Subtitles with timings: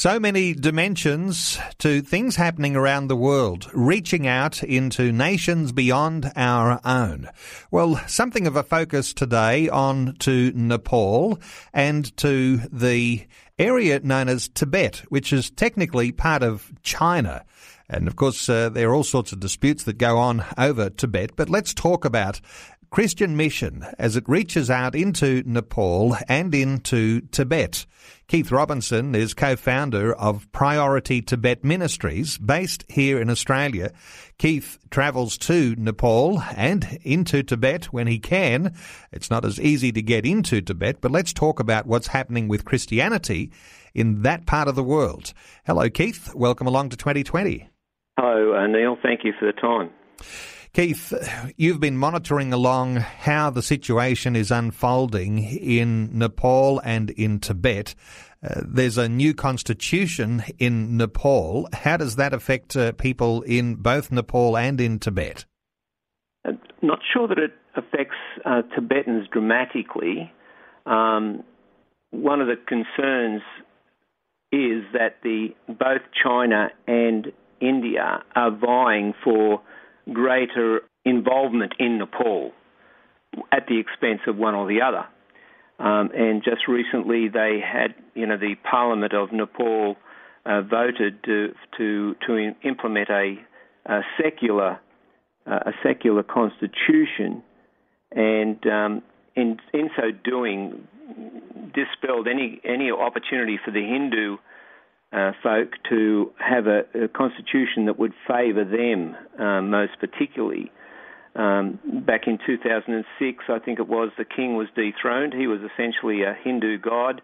[0.00, 6.80] So many dimensions to things happening around the world, reaching out into nations beyond our
[6.86, 7.28] own.
[7.70, 11.38] Well, something of a focus today on to Nepal
[11.74, 13.26] and to the
[13.58, 17.44] area known as Tibet, which is technically part of China.
[17.86, 21.32] And of course, uh, there are all sorts of disputes that go on over Tibet,
[21.36, 22.40] but let's talk about
[22.90, 27.86] Christian mission as it reaches out into Nepal and into Tibet.
[28.26, 33.92] Keith Robinson is co-founder of Priority Tibet Ministries based here in Australia.
[34.38, 38.74] Keith travels to Nepal and into Tibet when he can.
[39.12, 42.64] It's not as easy to get into Tibet, but let's talk about what's happening with
[42.64, 43.52] Christianity
[43.94, 45.32] in that part of the world.
[45.64, 46.34] Hello, Keith.
[46.34, 47.68] Welcome along to 2020.
[48.18, 48.96] Hello, uh, Neil.
[49.00, 49.90] Thank you for the time.
[50.72, 51.12] Keith,
[51.56, 57.96] you've been monitoring along how the situation is unfolding in Nepal and in Tibet.
[58.40, 61.68] Uh, there's a new constitution in Nepal.
[61.72, 65.44] How does that affect uh, people in both Nepal and in Tibet?
[66.44, 70.32] I'm uh, not sure that it affects uh, Tibetans dramatically.
[70.86, 71.42] Um,
[72.12, 73.42] one of the concerns
[74.52, 79.62] is that the both China and India are vying for
[80.12, 82.52] greater involvement in Nepal
[83.52, 85.06] at the expense of one or the other.
[85.78, 89.96] Um, and just recently, they had, you know, the Parliament of Nepal
[90.44, 93.36] uh, voted to to to implement a,
[93.86, 94.78] a secular
[95.46, 97.42] uh, a secular constitution,
[98.12, 99.02] and um,
[99.36, 100.86] in in so doing,
[101.74, 104.36] dispelled any any opportunity for the Hindu
[105.12, 110.70] uh, folk to have a, a, constitution that would favour them um, most particularly.
[111.34, 115.32] Um, back in 2006, I think it was, the king was dethroned.
[115.32, 117.22] He was essentially a Hindu god,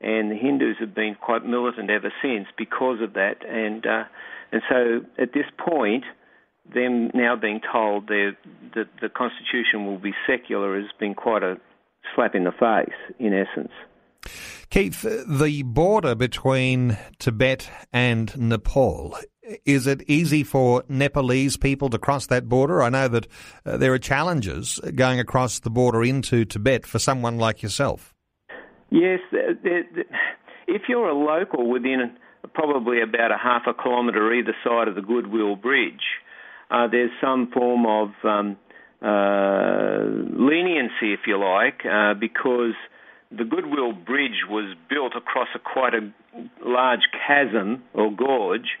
[0.00, 3.44] and the Hindus have been quite militant ever since because of that.
[3.46, 4.04] And uh,
[4.52, 6.04] and so at this point,
[6.72, 8.36] them now being told that
[8.74, 11.56] the constitution will be secular has been quite a
[12.14, 13.72] slap in the face, in essence.
[14.70, 19.16] Keith, the border between Tibet and Nepal,
[19.64, 22.82] is it easy for Nepalese people to cross that border?
[22.82, 23.26] I know that
[23.66, 28.14] uh, there are challenges going across the border into Tibet for someone like yourself.
[28.90, 32.16] Yes, if you're a local within
[32.54, 36.02] probably about a half a kilometre either side of the Goodwill Bridge,
[36.70, 38.56] uh, there's some form of um,
[39.02, 40.04] uh,
[40.38, 42.74] leniency, if you like, uh, because
[43.30, 46.10] the Goodwill Bridge was built across a quite a
[46.64, 48.76] large chasm or gorge,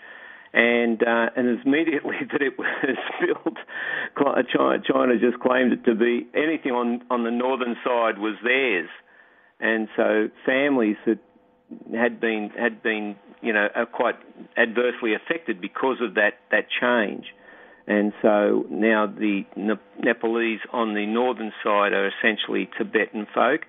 [0.52, 3.56] and uh, and immediately that it was built,
[4.52, 8.88] China, China just claimed it to be anything on on the northern side was theirs,
[9.60, 11.18] and so families that
[11.94, 14.16] had been had been you know are quite
[14.56, 17.26] adversely affected because of that that change.
[17.86, 19.42] And so now the
[19.98, 23.62] Nepalese on the northern side are essentially Tibetan folk,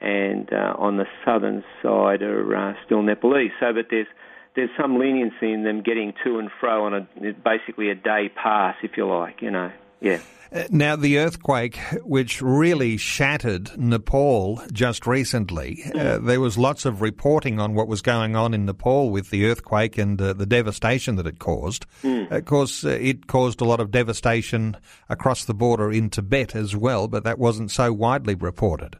[0.00, 3.52] and uh, on the southern side are uh, still Nepalese.
[3.60, 4.06] So, but there's
[4.54, 8.76] there's some leniency in them getting to and fro on a basically a day pass,
[8.82, 9.42] if you like.
[9.42, 9.70] You know,
[10.00, 10.20] yeah.
[10.52, 17.02] Uh, now, the earthquake, which really shattered Nepal just recently, uh, there was lots of
[17.02, 21.16] reporting on what was going on in Nepal with the earthquake and uh, the devastation
[21.16, 21.84] that it caused.
[22.02, 22.30] Mm.
[22.30, 24.76] Of course, uh, it caused a lot of devastation
[25.08, 28.98] across the border in Tibet as well, but that wasn't so widely reported.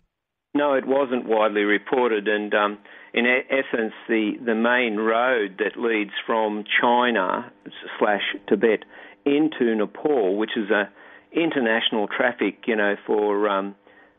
[0.57, 2.79] No, it wasn't widely reported, and um,
[3.13, 7.53] in essence, the, the main road that leads from China
[7.99, 8.85] slash Tibet
[9.27, 10.89] into Nepal, which is a
[11.33, 13.75] international traffic, you know, for um,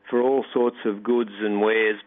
[0.07, 1.99] for all sorts of goods and wares,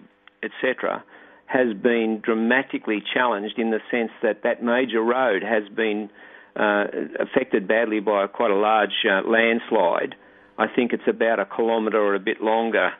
[0.44, 1.02] etc.,
[1.46, 6.08] has been dramatically challenged in the sense that that major road has been
[6.54, 6.84] uh,
[7.18, 10.14] affected badly by quite a large uh, landslide.
[10.56, 12.92] I think it's about a kilometre or a bit longer,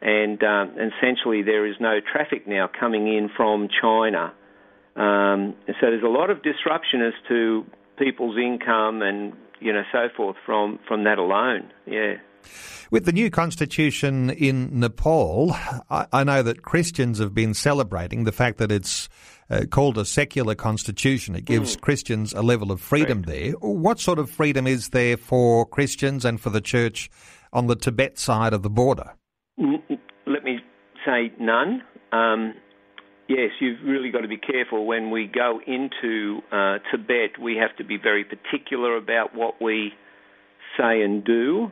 [0.00, 4.32] and um, essentially there is no traffic now coming in from China.
[4.94, 7.64] Um, so there's a lot of disruption as to
[7.98, 11.72] people's income and you know so forth from from that alone.
[11.86, 12.14] Yeah.
[12.90, 15.52] With the new constitution in Nepal,
[15.90, 19.08] I, I know that Christians have been celebrating the fact that it's
[19.50, 21.34] uh, called a secular constitution.
[21.34, 21.80] It gives mm.
[21.80, 23.26] Christians a level of freedom right.
[23.26, 23.52] there.
[23.54, 27.10] What sort of freedom is there for Christians and for the church
[27.52, 29.14] on the Tibet side of the border?
[29.58, 30.58] Let me
[31.04, 31.82] say none.
[32.12, 32.54] Um,
[33.28, 37.40] yes, you've really got to be careful when we go into uh, Tibet.
[37.40, 39.92] We have to be very particular about what we
[40.78, 41.70] say and do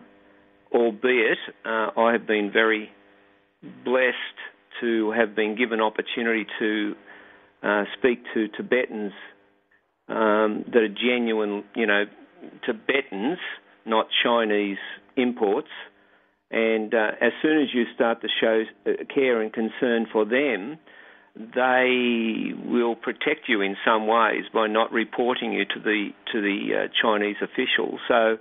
[0.74, 2.90] albeit uh, I have been very
[3.84, 4.16] blessed
[4.80, 6.94] to have been given opportunity to
[7.62, 9.12] uh, speak to Tibetans
[10.08, 12.04] um, that are genuine, you know,
[12.66, 13.38] Tibetans,
[13.86, 14.78] not Chinese
[15.16, 15.68] imports.
[16.54, 20.78] And uh, as soon as you start to show uh, care and concern for them,
[21.34, 26.84] they will protect you in some ways by not reporting you to the to the
[26.84, 27.98] uh, Chinese officials.
[28.06, 28.38] So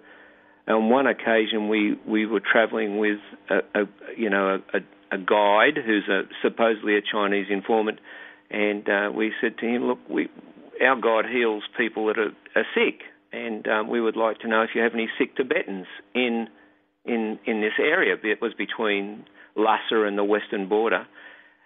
[0.67, 3.17] on one occasion, we, we were travelling with
[3.49, 3.85] a, a
[4.15, 4.77] you know a,
[5.11, 7.97] a, guide who's a, supposedly a Chinese informant,
[8.51, 10.29] and uh, we said to him, "Look, we,
[10.85, 13.01] our guide heals people that are, are sick,
[13.31, 16.47] and um, we would like to know if you have any sick Tibetans in
[17.05, 18.15] in in this area.
[18.23, 21.05] It was between Lhasa and the western border."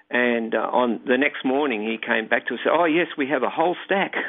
[0.09, 2.59] And uh, on the next morning, he came back to us.
[2.63, 4.13] and said, "Oh yes, we have a whole stack."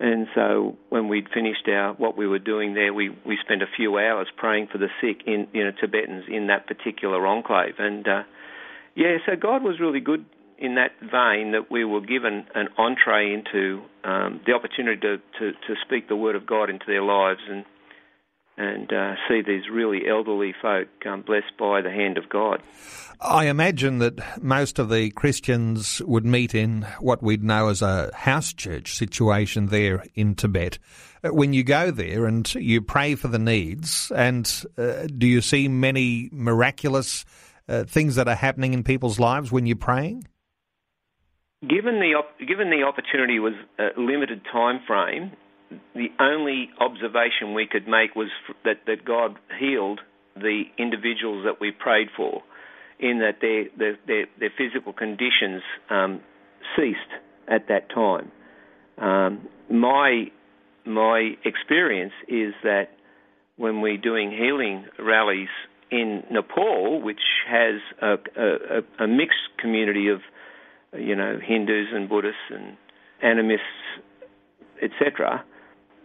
[0.00, 3.66] And so when we'd finished our what we were doing there, we, we spent a
[3.76, 7.74] few hours praying for the sick in you know Tibetans in that particular enclave.
[7.78, 8.22] And uh,
[8.94, 10.24] yeah, so God was really good
[10.56, 15.52] in that vein that we were given an entree into um, the opportunity to, to,
[15.52, 17.64] to speak the word of God into their lives and
[18.58, 22.60] and uh, see these really elderly folk um, blessed by the hand of God.
[23.20, 28.10] I imagine that most of the Christians would meet in what we'd know as a
[28.14, 30.78] house church situation there in Tibet.
[31.22, 35.40] Uh, when you go there and you pray for the needs, and uh, do you
[35.40, 37.24] see many miraculous
[37.68, 40.26] uh, things that are happening in people's lives when you're praying?
[41.60, 45.32] Given the op- given the opportunity was a limited time frame,
[45.94, 48.28] the only observation we could make was
[48.64, 50.00] that, that God healed
[50.36, 52.42] the individuals that we prayed for,
[52.98, 56.20] in that their their, their, their physical conditions um,
[56.76, 56.98] ceased
[57.48, 58.30] at that time.
[58.98, 60.30] Um, my
[60.84, 62.90] my experience is that
[63.56, 65.48] when we're doing healing rallies
[65.90, 70.20] in Nepal, which has a, a, a mixed community of
[70.98, 72.76] you know Hindus and Buddhists and
[73.22, 73.66] animists,
[74.82, 75.44] etc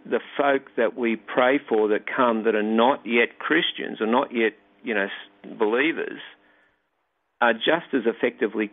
[0.04, 4.34] the folk that we pray for that come that are not yet Christians or not
[4.34, 4.52] yet,
[4.82, 5.06] you know,
[5.58, 6.20] believers,
[7.40, 8.70] are just as effectively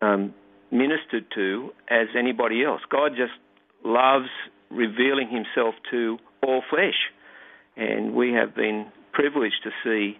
[0.00, 0.34] um,
[0.70, 2.80] ministered to as anybody else.
[2.90, 3.32] God just
[3.84, 4.28] loves
[4.70, 7.10] revealing Himself to all flesh,
[7.76, 10.18] and we have been privileged to see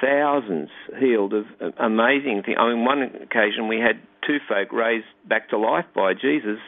[0.00, 1.44] thousands healed of
[1.78, 2.56] amazing things.
[2.58, 6.58] I mean, one occasion we had two folk raised back to life by Jesus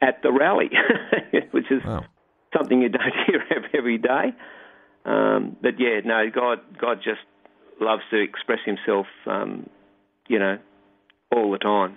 [0.00, 0.70] at the rally,
[1.50, 2.04] which is wow
[2.56, 3.42] something you don't hear
[3.74, 4.34] every day.
[5.04, 7.20] Um, but yeah, no, God, God just
[7.80, 9.68] loves to express Himself, um,
[10.28, 10.58] you know,
[11.34, 11.96] all the time.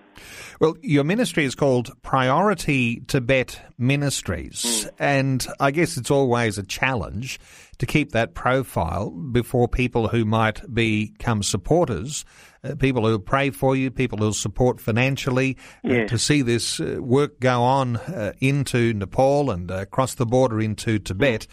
[0.59, 4.89] Well, your ministry is called Priority Tibet Ministries, mm.
[4.99, 7.39] and I guess it's always a challenge
[7.79, 12.25] to keep that profile before people who might become supporters,
[12.63, 16.97] uh, people who pray for you, people who support financially, uh, to see this uh,
[16.99, 21.47] work go on uh, into Nepal and uh, across the border into Tibet.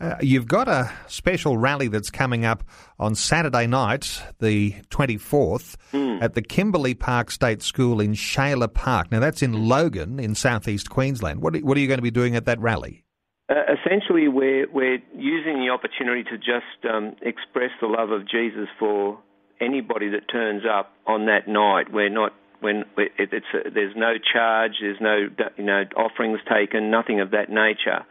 [0.00, 2.64] Uh, you've got a special rally that's coming up
[2.98, 6.22] on Saturday night, the 24th, mm.
[6.22, 9.12] at the Kimberley Park State School in Shailer Park.
[9.12, 11.42] Now, that's in Logan in southeast Queensland.
[11.42, 13.04] What are, what are you going to be doing at that rally?
[13.50, 18.68] Uh, essentially, we're, we're using the opportunity to just um, express the love of Jesus
[18.78, 19.18] for
[19.60, 21.92] anybody that turns up on that night.
[21.92, 27.20] We're not when it's a, there's no charge, there's no you know offerings taken, nothing
[27.20, 28.04] of that nature.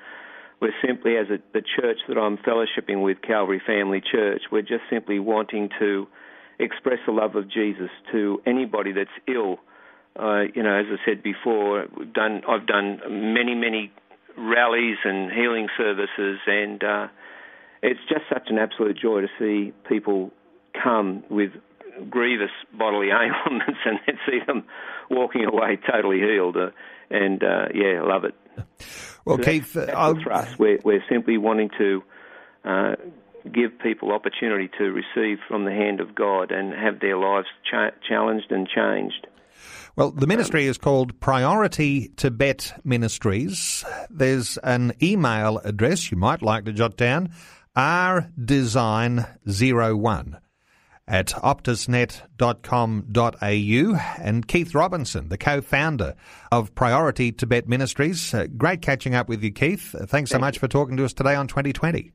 [0.60, 4.84] We're simply, as a, the church that I'm fellowshipping with, Calvary Family Church, we're just
[4.90, 6.08] simply wanting to
[6.60, 9.60] express the love of Jesus to anybody that's ill.
[10.20, 13.00] Uh, you know, as I said before, done I've done
[13.34, 13.94] many many
[14.40, 17.08] rallies and healing services, and uh,
[17.84, 20.32] it's just such an absolute joy to see people
[20.82, 21.52] come with
[22.10, 24.64] grievous bodily ailments and then see them
[25.10, 26.56] walking away totally healed.
[26.58, 26.70] Uh,
[27.10, 28.36] and uh, yeah, love it.
[29.26, 30.60] Well, So Keith, that's, that's I'll- the thrust.
[30.60, 32.04] We're, we're simply wanting to
[32.64, 32.96] uh,
[33.52, 37.92] give people opportunity to receive from the hand of God and have their lives cha-
[38.08, 39.28] challenged and changed.
[40.00, 43.84] Well, the ministry is called Priority Tibet Ministries.
[44.10, 47.34] There's an email address you might like to jot down
[47.76, 50.40] rdesign01
[51.06, 54.24] at optusnet.com.au.
[54.24, 56.16] And Keith Robinson, the co founder
[56.50, 58.34] of Priority Tibet Ministries.
[58.34, 59.94] Uh, great catching up with you, Keith.
[59.94, 62.14] Uh, Thanks so Thank much for talking to us today on 2020.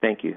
[0.00, 0.36] Thank you.